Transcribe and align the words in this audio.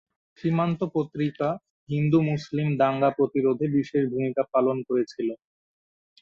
সীমান্ত 0.39 0.79
পত্রিকা 0.95 1.49
হিন্দু-মুসলিম 1.89 2.67
দাঙ্গা 2.77 3.09
প্রতিরোধে 3.17 3.65
বিশেষ 3.77 4.03
ভূমিকা 4.13 4.43
পালন 4.53 4.77
করেছিল। 4.87 5.29